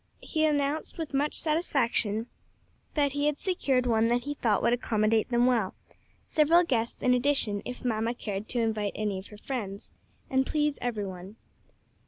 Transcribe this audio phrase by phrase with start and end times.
[0.21, 2.25] He announced with much satisfaction
[2.95, 5.75] that he had secured one that he thought would accommodate them well
[6.25, 9.91] several guests in addition, if mamma cared to invite any of her friends
[10.27, 11.35] and please every one.